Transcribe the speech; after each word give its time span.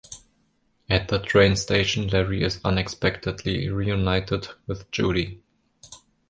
At 0.89 1.09
the 1.09 1.19
train 1.19 1.55
station, 1.55 2.07
Larry 2.07 2.41
is 2.41 2.59
unexpectedly 2.65 3.69
reunited 3.69 4.47
with 4.65 4.89
Judy. 4.89 5.43